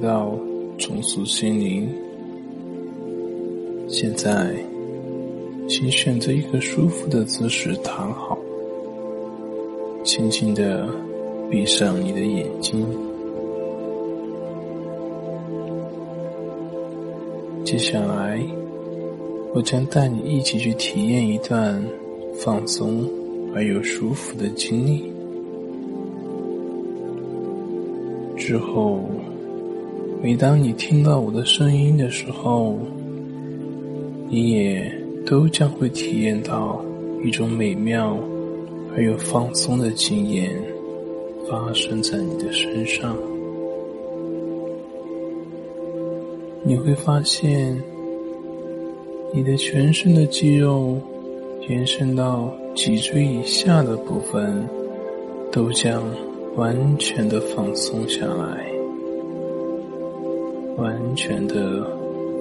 [0.00, 0.36] 到
[0.78, 1.88] 重塑心灵。
[3.88, 4.54] 现在，
[5.68, 8.38] 请选择一个舒服的姿势躺好，
[10.04, 10.88] 轻轻的
[11.50, 12.86] 闭上你的眼睛。
[17.64, 18.40] 接下来，
[19.54, 21.80] 我将带你一起去体验一段
[22.38, 23.04] 放松
[23.54, 25.12] 而又舒服的经历。
[28.36, 29.00] 之后，
[30.22, 32.78] 每当你听到我的声音的时候，
[34.28, 34.92] 你也
[35.24, 36.84] 都将会体验到
[37.24, 38.18] 一种美妙
[38.94, 40.52] 而又放松的经验
[41.48, 43.16] 发生在你的身上。
[46.62, 47.82] 你会发现，
[49.32, 50.98] 你的全身的肌肉
[51.66, 54.68] 延伸到脊椎以下的部分，
[55.50, 56.02] 都将
[56.56, 58.70] 完全的放松下来，
[60.80, 61.86] 完全的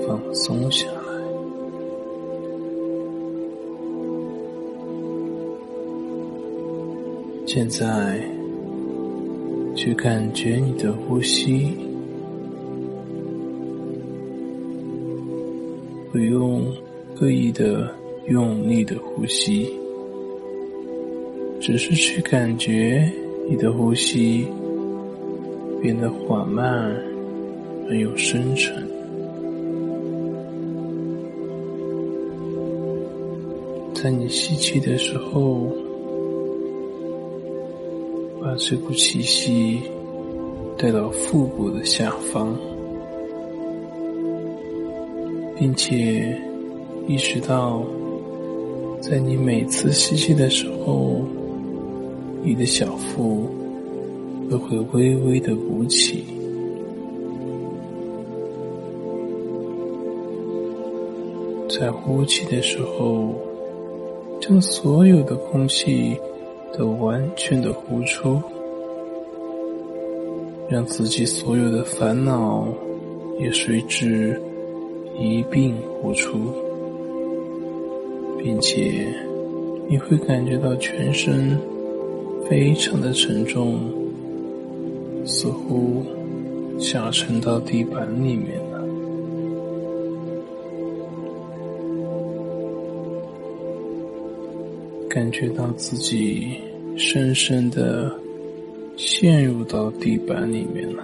[0.08, 0.98] 放松下来。
[7.46, 8.22] 现在，
[9.76, 11.76] 去感觉你的呼吸。
[16.12, 16.66] 不用
[17.16, 17.94] 刻意的
[18.28, 19.70] 用力的呼吸，
[21.60, 23.12] 只是去感觉
[23.48, 24.48] 你的呼吸
[25.82, 26.96] 变得缓慢
[27.90, 28.88] 而又深沉。
[33.96, 35.68] 在你吸气的时候，
[38.42, 39.82] 把这股气息
[40.78, 42.56] 带到腹部的下方。
[45.60, 46.42] 并且
[47.06, 47.84] 意识到，
[49.02, 51.22] 在你每次吸气的时候，
[52.42, 53.44] 你的小腹
[54.50, 56.24] 都会微微的鼓起；
[61.80, 63.34] 在呼气的时候，
[64.42, 66.14] 将所有的空气
[66.78, 68.42] 都完全的呼出，
[70.68, 72.68] 让自己所有的烦恼
[73.40, 74.38] 也随之。
[75.18, 76.38] 一并呼出，
[78.38, 79.06] 并且
[79.90, 81.58] 你会感觉到全身
[82.50, 83.80] 非常的沉重，
[85.26, 86.06] 似乎
[86.80, 88.60] 下沉到地板里面
[95.10, 96.50] 感觉到自己
[96.96, 98.14] 深深的
[98.96, 101.04] 陷入到地板里面了。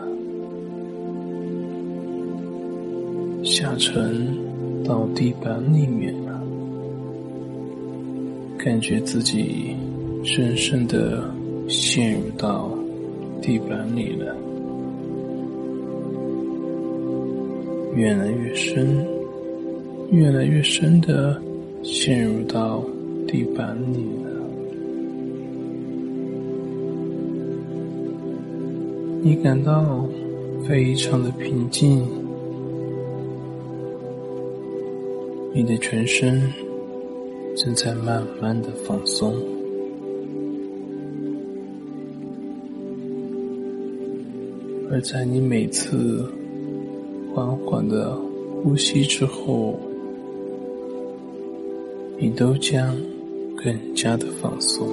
[3.44, 4.28] 下沉
[4.84, 6.40] 到地板里面了，
[8.60, 9.76] 感觉自己
[10.24, 11.28] 深深的
[11.68, 12.70] 陷入到
[13.42, 14.36] 地板里了，
[17.96, 19.04] 越来越深，
[20.12, 21.42] 越来越深的
[21.82, 22.84] 陷入到
[23.28, 24.32] 地板里了。
[29.22, 30.08] 你感到
[30.68, 32.06] 非常的平静。
[35.54, 36.42] 你的全身
[37.56, 39.34] 正在慢慢的放松，
[44.92, 46.30] 而在你每次
[47.34, 48.18] 缓缓的
[48.62, 49.80] 呼吸之后，
[52.18, 52.94] 你都将
[53.56, 54.88] 更加的放松。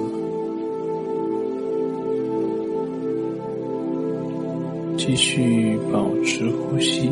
[4.97, 7.09] 继续保持呼吸。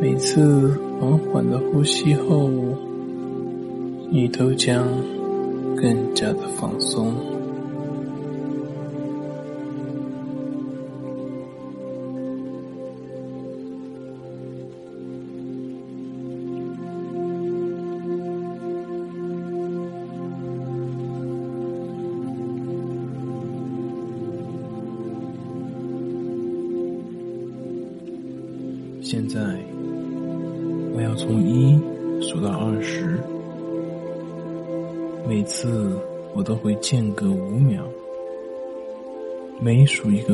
[0.00, 2.48] 每次缓缓的呼吸后，
[4.10, 4.86] 你都将
[5.76, 7.12] 更加的放松。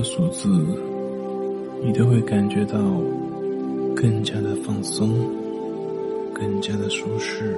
[0.06, 0.48] 数字，
[1.82, 2.78] 你都会感觉到
[3.94, 5.10] 更加的放松，
[6.32, 7.56] 更加的舒适，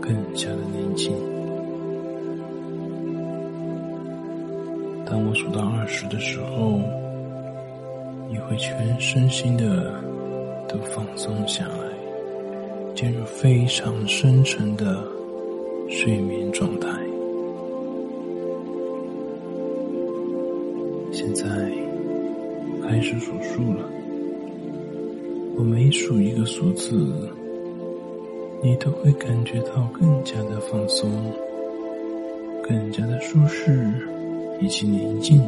[0.00, 1.12] 更加的宁静。
[5.04, 6.80] 当我数到二十的时候，
[8.30, 9.92] 你会全身心的。
[10.72, 15.02] 都放松下来，进入非常深沉的
[15.88, 16.88] 睡眠状态。
[23.00, 23.90] 开始数数了。
[25.56, 27.30] 我每数一个数字，
[28.62, 31.10] 你都会感觉到更加的放松，
[32.62, 33.90] 更加的舒适
[34.60, 35.40] 以及宁静。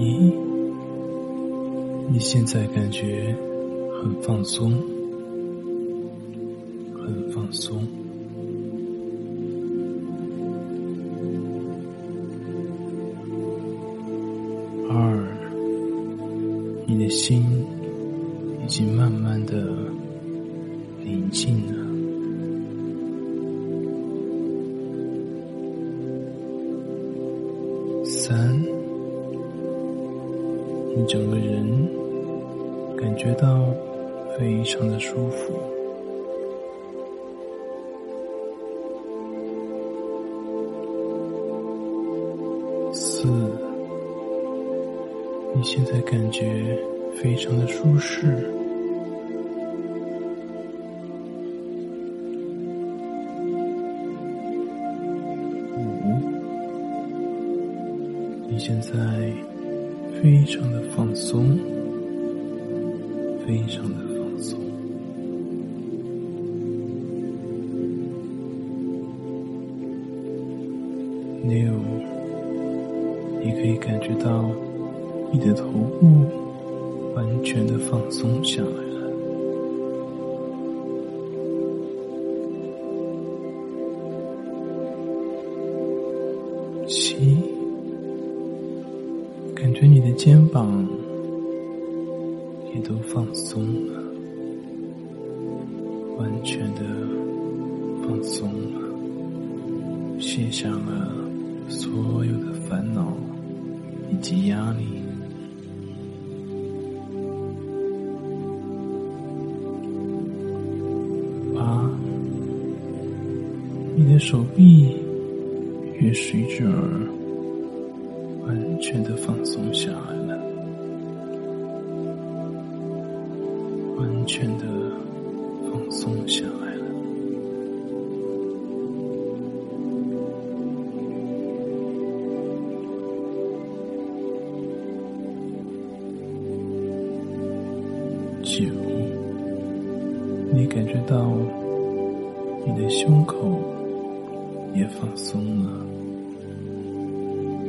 [0.00, 0.32] 咦，
[2.10, 3.32] 你现在感觉
[4.02, 4.72] 很放松，
[17.06, 17.40] 的心
[18.64, 19.54] 已经慢慢的
[21.04, 21.86] 宁静了。
[28.04, 28.60] 三，
[30.96, 31.64] 你整个人
[32.96, 33.64] 感觉到
[34.36, 35.54] 非常的舒服。
[42.92, 43.28] 四。
[45.54, 46.44] 你现在感觉
[47.26, 48.55] 非常的舒适。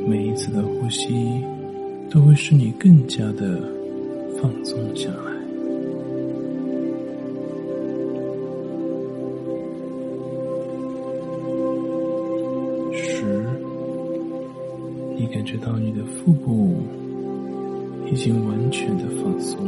[0.08, 1.44] 每一次的呼吸
[2.10, 3.60] 都会使你更加的
[4.40, 5.16] 放松下来。
[12.94, 13.22] 十，
[15.14, 16.76] 你感觉到你的腹部
[18.10, 19.58] 已经完全的放松。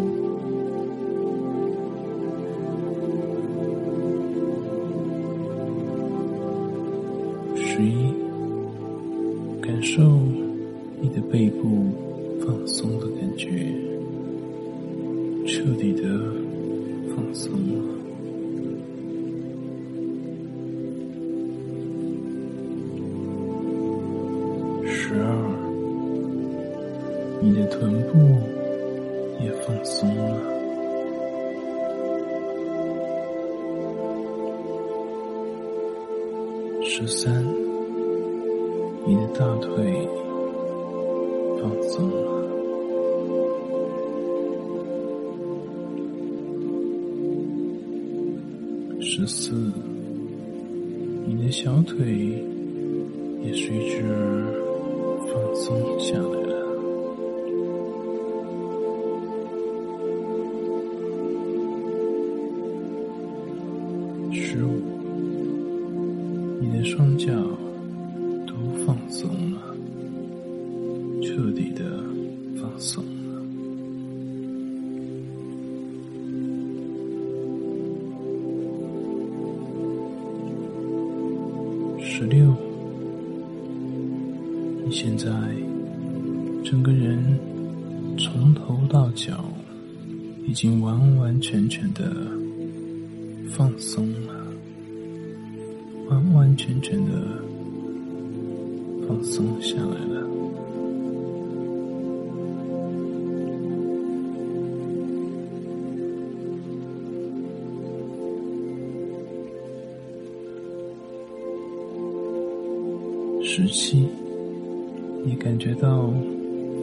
[115.30, 116.12] 你感觉到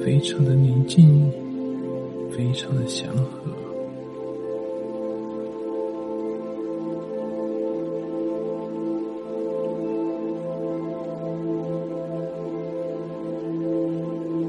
[0.02, 1.30] 非常的宁静，
[2.32, 3.42] 非常的祥和。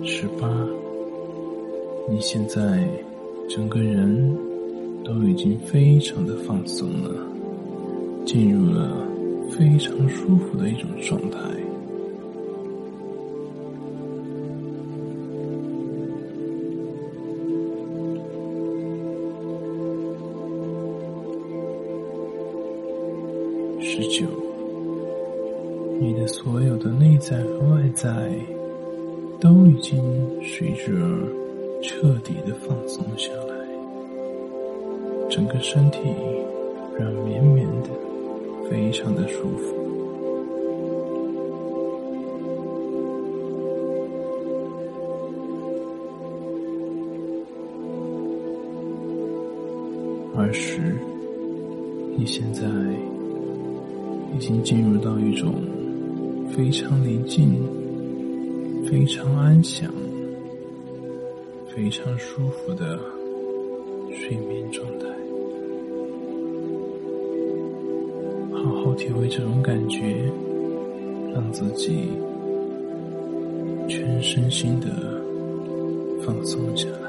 [0.05, 0.49] 十八，
[2.09, 2.88] 你现在
[3.49, 4.32] 整个人
[5.05, 7.11] 都已经非常的放松了，
[8.24, 9.05] 进入了
[9.51, 11.68] 非常舒服的一种状态。
[35.71, 35.99] 身体
[36.97, 37.91] 软绵绵的，
[38.71, 39.77] 非常的舒服。
[50.35, 50.97] 二十，
[52.16, 52.62] 你现在
[54.35, 55.53] 已经进入到一种
[56.57, 57.62] 非常宁静。
[58.91, 59.93] 非常安详、
[61.69, 62.99] 非常舒服的
[68.99, 70.01] 体会这种感觉，
[71.32, 72.09] 让自己
[73.88, 74.88] 全身心的
[76.26, 77.08] 放松下来。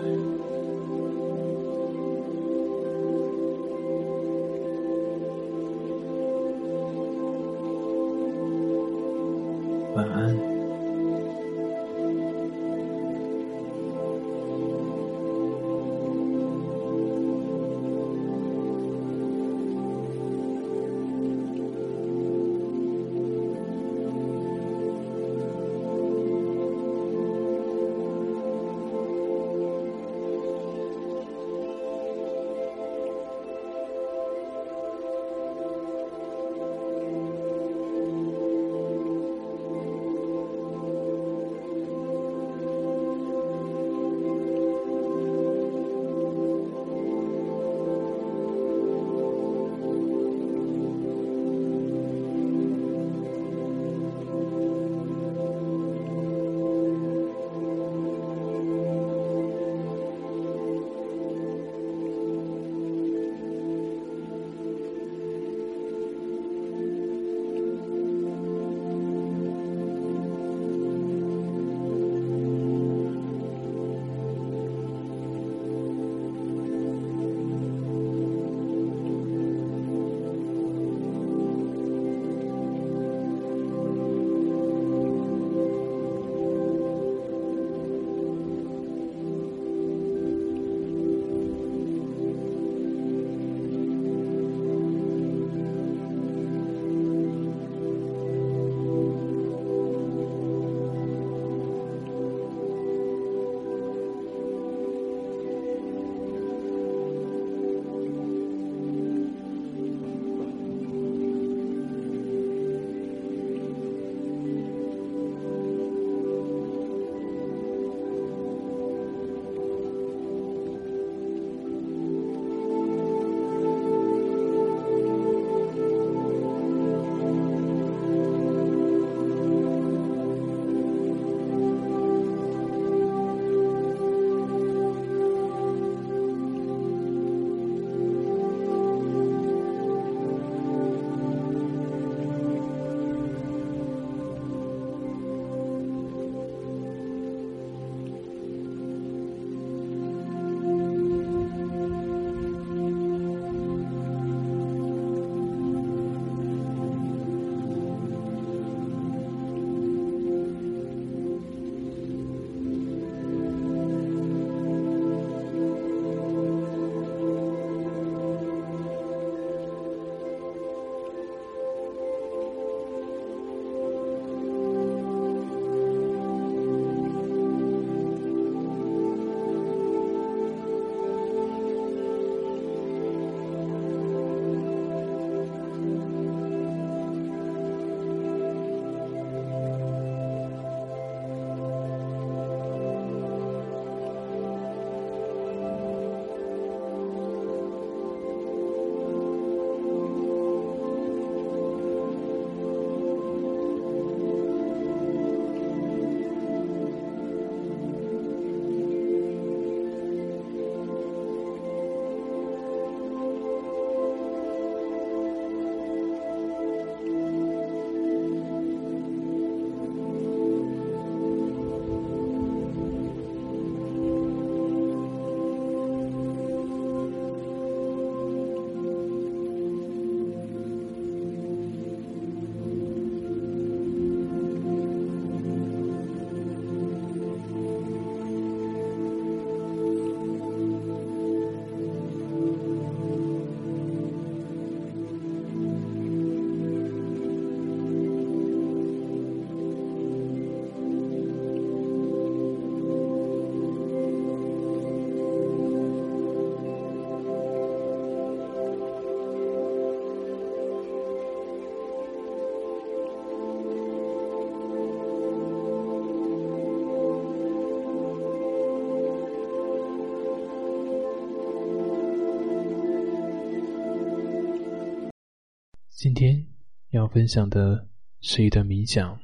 [276.10, 276.44] 今天
[276.90, 277.88] 要分享的
[278.20, 279.20] 是一段冥想，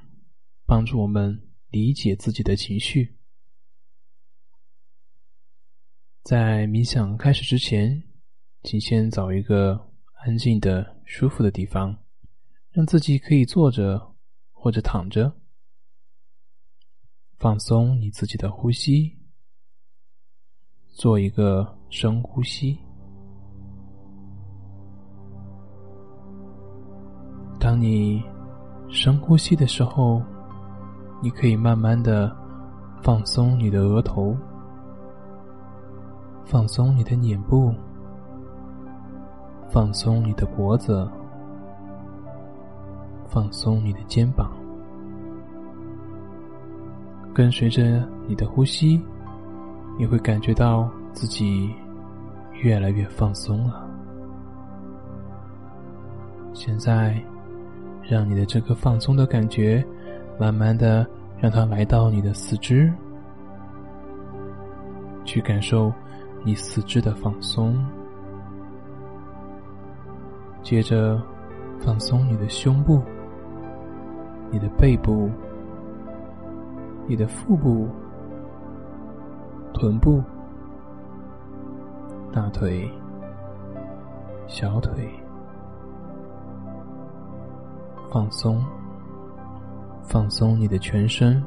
[0.68, 3.16] 帮助我们理解自己的情绪。
[6.22, 8.04] 在冥想开始之前，
[8.62, 9.92] 请先找一个
[10.24, 12.06] 安静的、舒服的地方，
[12.70, 14.14] 让自己可以坐着
[14.52, 15.36] 或者躺着，
[17.40, 19.18] 放松你自己的呼吸，
[20.90, 22.85] 做一个深呼吸。
[27.76, 28.24] 当你
[28.88, 30.22] 深呼吸的时候，
[31.22, 32.34] 你可以慢慢的
[33.02, 34.34] 放松你的额头，
[36.46, 37.74] 放松你的脸部，
[39.70, 41.06] 放松你的脖子，
[43.28, 44.50] 放松你的肩膀。
[47.34, 49.02] 跟随着你的呼吸，
[50.00, 51.76] 你会感觉到自己
[52.54, 53.86] 越来越放松了。
[56.54, 57.22] 现在。
[58.08, 59.84] 让你的这个放松的感觉，
[60.40, 61.06] 慢慢的
[61.40, 62.92] 让它来到你的四肢，
[65.24, 65.92] 去感受
[66.44, 67.76] 你四肢的放松。
[70.62, 71.22] 接着，
[71.80, 73.02] 放松你的胸部、
[74.52, 75.30] 你的背部、
[77.08, 77.88] 你的腹部、
[79.74, 80.24] 臀部、
[82.32, 82.90] 大腿、
[84.48, 85.25] 小腿。
[88.16, 88.64] 放松，
[90.02, 91.44] 放松你的全身。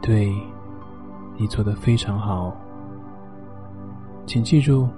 [0.00, 0.32] 对，
[1.36, 2.56] 你做的非常好。
[4.26, 4.88] 请记住，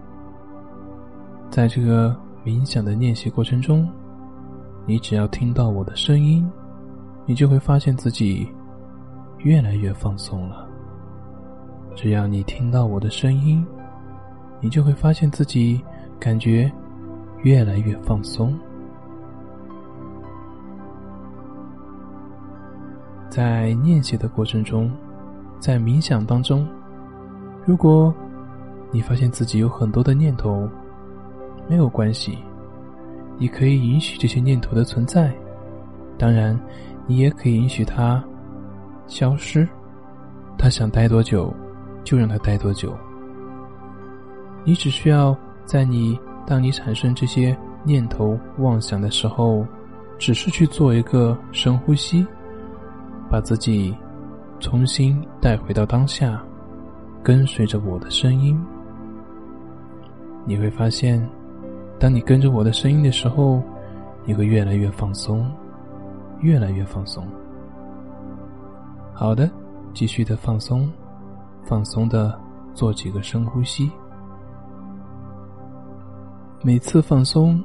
[1.49, 2.15] 在这个
[2.45, 3.89] 冥想的练习过程中，
[4.85, 6.47] 你只要听到我的声音，
[7.25, 8.47] 你就会发现自己
[9.39, 10.69] 越来越放松了。
[11.95, 13.67] 只要你听到我的声音。
[14.63, 15.85] 你就会发现自己
[16.19, 16.73] 感觉
[17.43, 18.59] 越来越放松。
[23.29, 24.91] 在念写的过程中，
[25.59, 26.67] 在冥想当中，
[27.67, 28.15] 如果
[28.91, 30.69] 你发现自己有很多的念头，
[31.69, 32.39] 没有关系，
[33.39, 35.33] 你可以允许这些念头的存在。
[36.17, 36.59] 当然，
[37.07, 38.23] 你也可以允许它
[39.07, 39.69] 消失。
[40.57, 41.53] 他想待多久，
[42.05, 42.97] 就让他待多久。
[44.65, 49.67] 你只需要在你当你产生这些念头妄想的时候，
[50.19, 52.27] 只是去做一个深呼吸，
[53.29, 53.95] 把自己
[54.61, 56.41] 重新带回到当下，
[57.23, 58.61] 跟随着我的声音，
[60.45, 61.21] 你会发现，
[61.99, 63.61] 当你跟着我的声音的时候，
[64.25, 65.51] 你会越来越放松，
[66.41, 67.27] 越来越放松。
[69.13, 69.51] 好的，
[69.93, 70.89] 继续的放松，
[71.65, 72.39] 放松的
[72.75, 73.91] 做几个深呼吸。
[76.65, 77.61] 每次放松，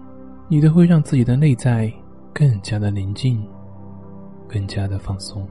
[0.48, 1.91] 你都会让自己的内在
[2.34, 3.48] 更加的宁静，
[4.48, 5.48] 更加的放松。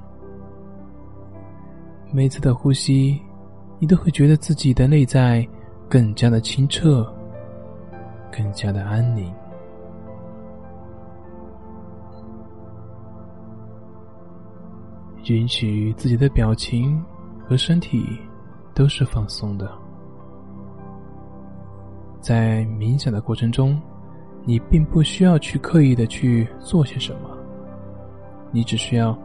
[2.10, 3.22] 每次的呼吸，
[3.78, 5.46] 你都会觉得自己的内在
[5.88, 7.06] 更加的清澈，
[8.32, 9.32] 更加的安宁。
[15.26, 17.00] 允许自己的表情
[17.48, 18.18] 和身体
[18.74, 19.85] 都是放松的。
[22.26, 23.80] 在冥想的过程中，
[24.44, 27.30] 你并不需要去刻意的去做些什么，
[28.50, 29.16] 你只需要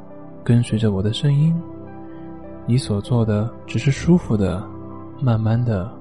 [0.44, 1.60] 跟随着我的声音，
[2.68, 4.64] 你所做的只是舒服的，
[5.20, 5.92] 慢慢的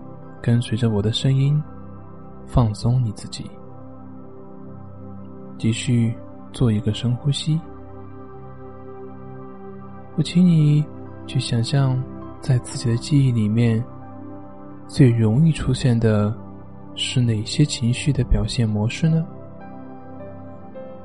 [0.43, 1.59] 跟随着我的声音，
[2.47, 3.51] 放松你自己，
[5.57, 6.15] 继续
[6.53, 7.59] 做一个深呼吸。
[10.19, 10.85] 我请你
[11.27, 11.99] 去想象，
[12.43, 13.83] 在自己的记忆里面
[14.87, 16.37] 最容易出现的。
[17.03, 19.27] 是哪些情绪的表现模式呢？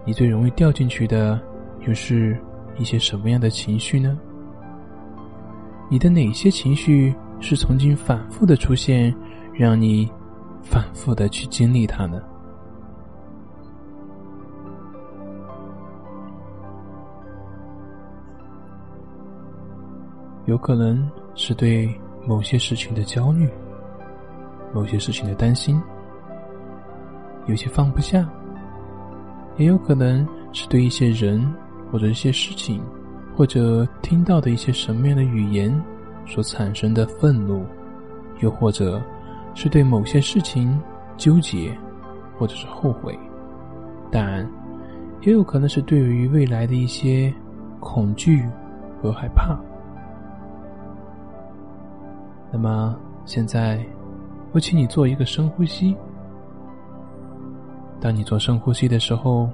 [0.04, 1.40] 你最容易掉进去的
[1.88, 2.38] 又是
[2.78, 4.20] 一些什么样的情绪呢？
[5.90, 9.16] 你的哪些情绪是曾经反复的出现，
[9.54, 10.12] 让你
[10.62, 12.22] 反复的去经历它呢？
[20.46, 21.90] 有可能是对
[22.28, 23.50] 某些事情的焦虑。
[24.76, 25.82] 某些事情的担心，
[27.46, 28.28] 有些放不下，
[29.56, 31.42] 也有可能是对一些人
[31.90, 32.82] 或者一些事情，
[33.38, 35.74] 或者听到的一些什么样的语言
[36.26, 37.66] 所产生的愤怒，
[38.42, 39.02] 又或者
[39.54, 40.78] 是对某些事情
[41.16, 41.74] 纠结，
[42.38, 43.18] 或者是后悔，
[44.12, 44.46] 但
[45.22, 47.34] 也有可能是对于未来的一些
[47.80, 48.44] 恐惧
[49.02, 49.58] 和害怕。
[52.52, 53.82] 那么现在。
[54.56, 55.94] 我请你做一个深呼吸。
[58.00, 59.50] 当你做深呼吸的时候，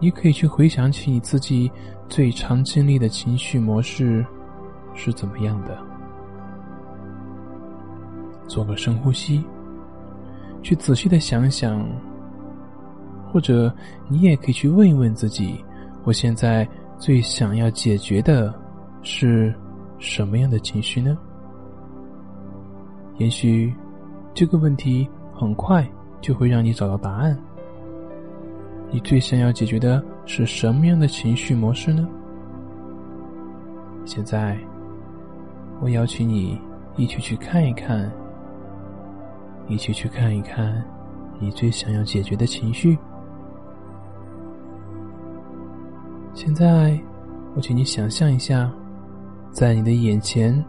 [0.00, 1.70] 你可以去回想起你自己
[2.08, 4.26] 最常经历的情绪模式
[4.94, 5.78] 是怎么样的。
[8.48, 9.44] 做个深呼吸，
[10.60, 11.88] 去仔细的想想，
[13.30, 13.72] 或者
[14.08, 15.64] 你也可以去问一问自己：
[16.02, 16.68] 我现在
[16.98, 18.52] 最想要解决的
[19.04, 19.54] 是
[20.00, 21.16] 什么样的情绪呢？
[23.18, 23.72] 也许
[24.34, 25.86] 这个问题很快
[26.20, 27.38] 就会让你找到答案。
[28.90, 32.08] 你最想要解决的是什么样的情绪模式呢？
[34.04, 34.58] 现在，
[35.80, 36.60] 我邀请你
[36.96, 38.10] 一起去看一看，
[39.68, 40.82] 一起去看一看
[41.38, 42.98] 你最想要解决的情绪。
[46.34, 46.98] 现在，
[47.54, 48.70] 我请你想象一下，
[49.50, 50.64] 在你的眼前，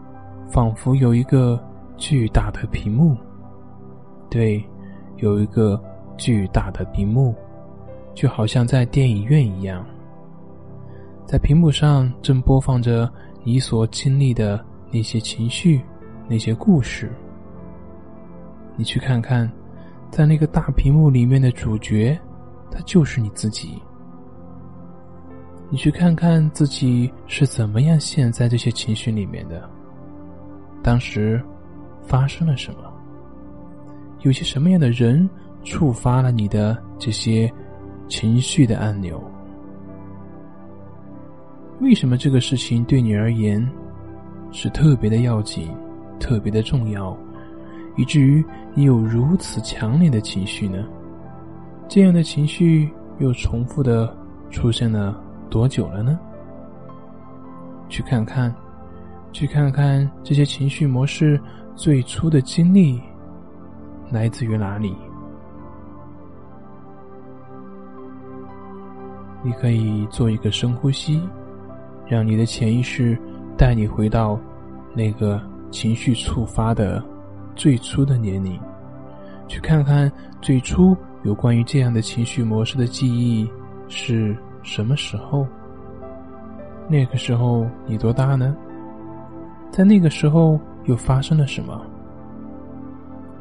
[0.48, 1.62] 仿佛有一个
[1.96, 3.16] 巨大的屏幕。
[4.34, 4.60] 对，
[5.18, 5.80] 有一个
[6.16, 7.32] 巨大的屏幕。
[8.14, 9.84] 就好像在电影院一样，
[11.24, 13.08] 在屏幕上正播放着
[13.44, 15.80] 你所经历的那些情绪、
[16.28, 17.12] 那些故事。
[18.76, 19.48] 你去看看，
[20.10, 22.18] 在那个大屏幕里面的主角，
[22.70, 23.80] 他就是你自己。
[25.70, 29.68] 你去看看自己是怎么样陷在这些情绪里面的，
[30.82, 31.40] 当时
[32.02, 32.93] 发生了什么？
[34.24, 35.30] 有些什么样的人
[35.62, 37.50] 触发了你的这些？
[38.06, 39.18] 情绪的按钮，
[41.80, 43.66] 为什么这个事情对你而言
[44.52, 45.74] 是特别的要紧、
[46.20, 47.16] 特别的重要，
[47.96, 48.44] 以至于
[48.74, 50.84] 你有如此强烈的情绪呢？
[51.88, 54.14] 这样的情绪又重复的
[54.50, 55.18] 出现了
[55.48, 56.20] 多久了呢？
[57.88, 58.54] 去看看，
[59.32, 61.40] 去看看这些情绪模式
[61.74, 63.00] 最初的经历
[64.14, 64.96] 来自于哪里？
[69.42, 71.20] 你可以做一个深呼吸，
[72.06, 73.18] 让你的潜意识
[73.58, 74.38] 带你回到
[74.94, 75.42] 那个
[75.72, 77.04] 情绪触发的
[77.56, 78.58] 最初的年龄，
[79.48, 80.10] 去看看
[80.40, 83.50] 最初有关于这样的情绪模式的记忆
[83.88, 85.44] 是什么时候。
[86.88, 88.56] 那个时候你多大呢？
[89.70, 91.84] 在那个时候又发生了什么？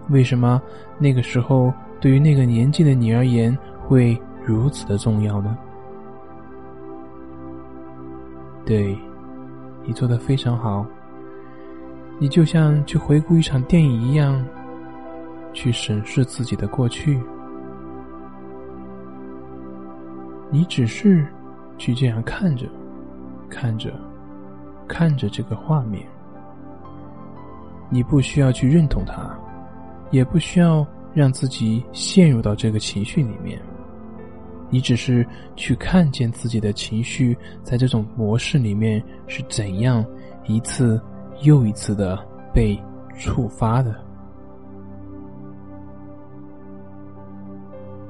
[0.09, 0.61] 为什么
[0.99, 5.57] 那个时候对于那个年纪的你而言会如此的重要呢？
[8.65, 8.97] 对，
[9.85, 10.85] 你做的非常好。
[12.19, 14.45] 你就像去回顾一场电影一样，
[15.51, 17.19] 去审视自己的过去。
[20.49, 21.25] 你只是
[21.77, 22.67] 去这样看着，
[23.49, 23.91] 看着，
[24.87, 26.05] 看着这个画面。
[27.89, 29.35] 你不需要去认同它，
[30.13, 33.59] 也不需要让自己陷入到这个情绪里面。
[34.69, 40.05] 你只是去看见自己的情绪在这种模式里面是怎样
[40.45, 41.01] 一次
[41.41, 42.17] 又一次的
[42.53, 42.79] 被
[43.17, 43.95] 触发的。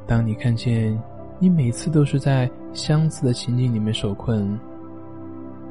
[0.06, 1.01] 当你看见
[1.39, 4.60] 你每次都是在相似的情景里面受困，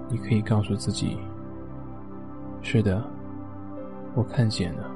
[0.08, 1.16] 你可以告诉自己
[2.62, 3.02] ：“是的，
[4.14, 4.90] 我看见了，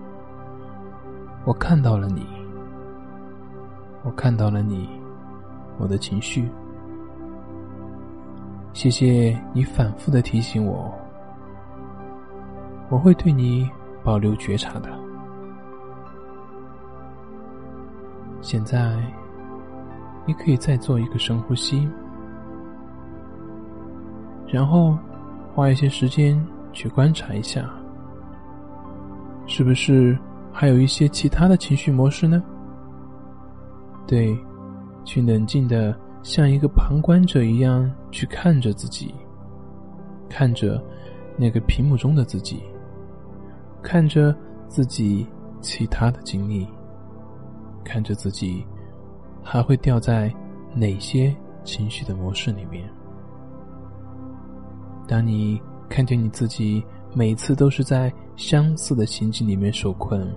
[1.46, 2.26] 我看到了你，
[4.04, 4.86] 我看到了你。”
[5.78, 6.48] 我的情绪，
[8.72, 10.90] 谢谢你反复的提醒我，
[12.88, 13.70] 我会对你
[14.02, 14.88] 保留觉察的。
[18.40, 18.96] 现在，
[20.24, 21.86] 你可以再做一个深呼吸，
[24.46, 24.96] 然后
[25.54, 26.42] 花一些时间
[26.72, 27.68] 去观察一下，
[29.46, 30.18] 是不是
[30.58, 32.42] 还有一些其他的情绪模式呢？
[34.06, 34.34] 对。
[35.04, 39.14] 去冷静的像一个旁观者一样去看着自己，
[40.28, 40.82] 看着
[41.36, 42.60] 那个屏幕中的自己，
[43.84, 44.34] 看着
[44.68, 45.24] 自己
[45.60, 46.66] 其他的经历，
[47.84, 48.66] 看着自己
[49.44, 50.34] 还会掉在
[50.74, 51.32] 哪些
[51.62, 52.90] 情绪的模式里面。
[55.06, 56.84] 当你看见你自己
[57.14, 60.28] 每次都是在相似的情境里面受困，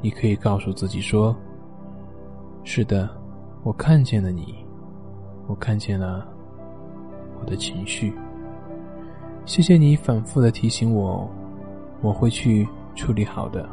[0.00, 1.34] 你可以告诉自己说。
[2.64, 3.08] 是的，
[3.62, 4.54] 我看见了你，
[5.46, 6.26] 我看见了
[7.40, 8.12] 我的情绪。
[9.46, 11.26] 谢谢你反复的提醒我，
[12.02, 13.66] 我会去处理好的。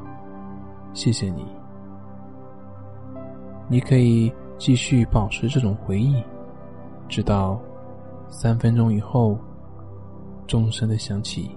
[0.93, 1.45] 谢谢你，
[3.67, 6.23] 你可以继续保持这种回忆，
[7.09, 7.59] 直到
[8.29, 9.37] 三分钟以后，
[10.47, 11.51] 钟声的响起。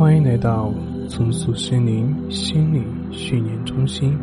[0.00, 0.72] 欢迎来到
[1.10, 2.82] 重塑心灵心理
[3.12, 4.16] 训练中心。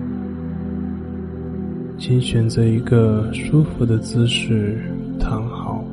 [1.99, 4.81] 请选择一个舒服的姿势
[5.19, 5.85] 躺好，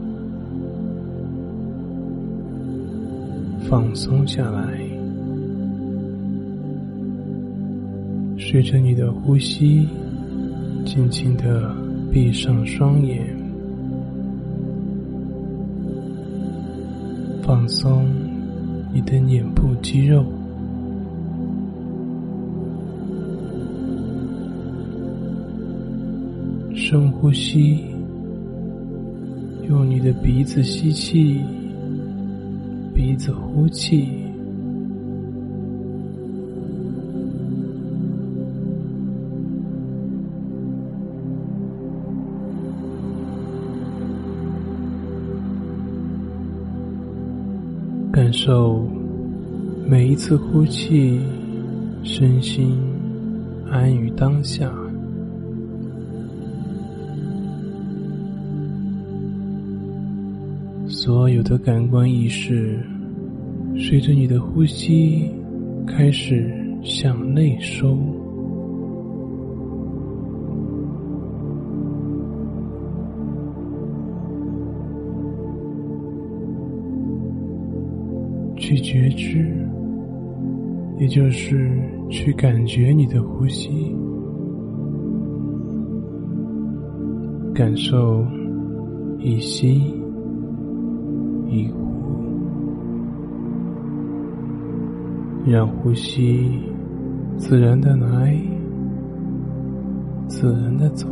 [3.68, 4.80] 放松下来，
[8.38, 9.86] 随着你的呼吸，
[10.86, 11.70] 轻轻的
[12.10, 13.36] 闭上双眼，
[17.42, 18.06] 放松
[18.94, 20.24] 你的脸部肌肉。
[26.76, 27.80] 深呼吸，
[29.68, 31.40] 用你的鼻子吸气，
[32.94, 34.08] 鼻子呼气，
[48.12, 48.83] 感受
[50.14, 51.18] 一次呼气，
[52.04, 52.78] 身心
[53.68, 54.72] 安于当下。
[60.86, 62.78] 所有的感官意识，
[63.76, 65.28] 随着你的呼吸
[65.84, 66.48] 开始
[66.84, 67.98] 向内收，
[78.56, 79.63] 去觉知，
[81.04, 81.70] 也就是
[82.08, 83.94] 去感觉你的呼吸，
[87.54, 88.24] 感受
[89.18, 89.82] 一吸。
[91.46, 91.76] 一呼，
[95.44, 96.58] 让呼吸
[97.36, 98.34] 自然的来，
[100.26, 101.06] 自然的走。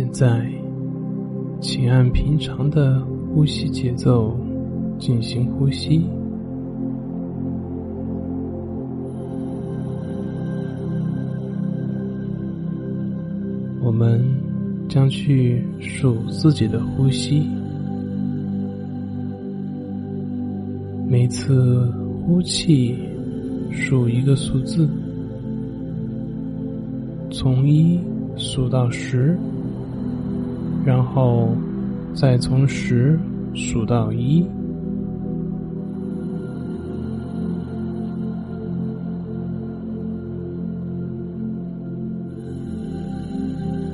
[0.00, 0.50] 现在，
[1.60, 4.34] 请按平常的呼吸节奏
[4.98, 6.08] 进行呼吸。
[13.82, 14.24] 我们
[14.88, 17.46] 将去数自己的呼吸，
[21.06, 21.92] 每次
[22.24, 22.96] 呼气
[23.70, 24.88] 数一个数字，
[27.30, 28.00] 从一
[28.36, 29.38] 数到十，
[30.84, 31.56] 然后
[32.14, 33.18] 再从十
[33.54, 34.44] 数到一。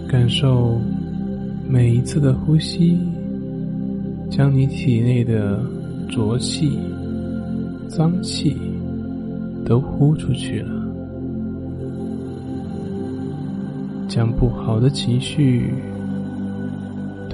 [0.09, 0.80] 感受
[1.68, 2.97] 每一次的呼吸，
[4.30, 5.61] 将你体内的
[6.09, 6.78] 浊气、
[7.89, 8.57] 脏气
[9.64, 10.70] 都呼出去了，
[14.09, 15.74] 将不好的情绪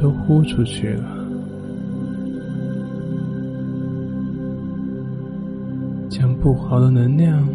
[0.02, 1.04] 都呼出去了，
[6.08, 7.48] 将不好的能量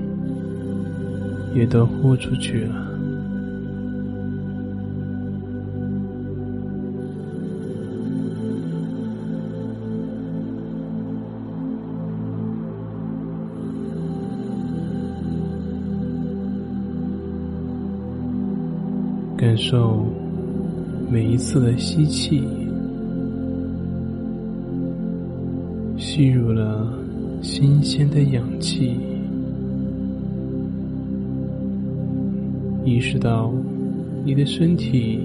[1.53, 2.87] 也都呼出去了。
[19.35, 20.05] 感受
[21.09, 22.43] 每一次的吸气，
[25.97, 26.93] 吸入了
[27.41, 28.99] 新鲜的氧气，
[32.83, 33.53] 意识到
[34.25, 35.21] 你的身体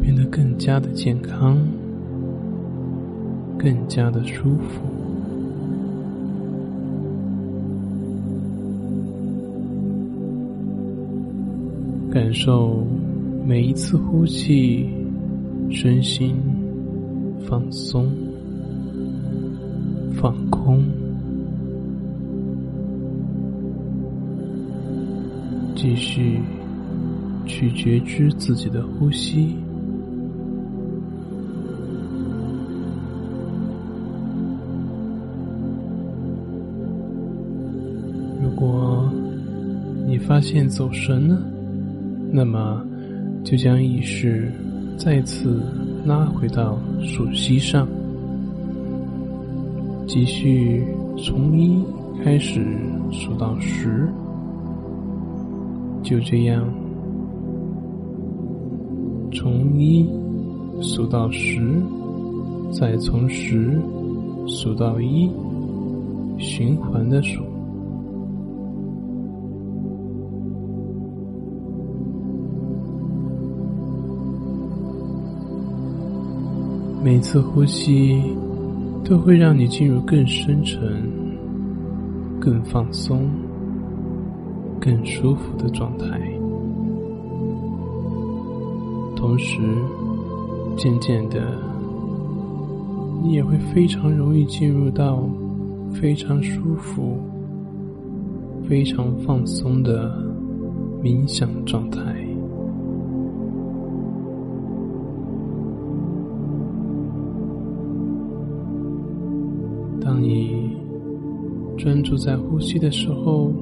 [0.00, 1.58] 变得更加的健康，
[3.58, 4.80] 更加的舒服，
[12.10, 12.82] 感受。
[13.46, 14.86] 每一次呼气，
[15.70, 16.36] 身心
[17.48, 18.06] 放松、
[20.12, 20.84] 放空，
[25.74, 26.40] 继续
[27.46, 29.56] 去觉知自己的呼吸。
[38.42, 39.10] 如果
[40.06, 41.42] 你发现走神了，
[42.32, 42.84] 那么。
[43.42, 44.52] 就将意识
[45.02, 45.62] 再次
[46.04, 47.88] 拉回到数息上，
[50.06, 50.84] 继续
[51.16, 51.82] 从一
[52.22, 52.62] 开始
[53.10, 54.12] 数到十，
[56.02, 56.62] 就这样
[59.32, 60.06] 从一
[60.82, 61.82] 数到十，
[62.70, 63.80] 再从十
[64.46, 65.30] 数到一，
[66.36, 67.42] 循环的数。
[77.02, 78.22] 每次呼吸
[79.02, 80.78] 都会让你进入更深沉、
[82.38, 83.26] 更放松、
[84.78, 86.20] 更舒服的状态，
[89.16, 89.62] 同时，
[90.76, 91.40] 渐渐的，
[93.22, 95.26] 你也会非常容易进入到
[95.90, 97.18] 非常舒服、
[98.68, 100.14] 非常放松的
[101.02, 102.29] 冥想状态。
[111.90, 113.52] 专注在呼吸的时候，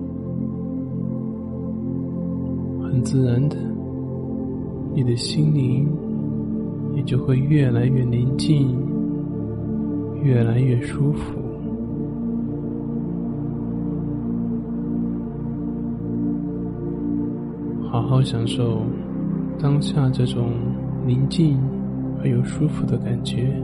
[2.82, 3.56] 很自然的，
[4.94, 5.88] 你的心灵
[6.94, 8.76] 也就会越来越宁静，
[10.22, 11.38] 越来越舒服。
[17.90, 18.82] 好好享受
[19.58, 20.50] 当下这种
[21.06, 21.58] 宁静
[22.20, 23.58] 而又舒服的感觉。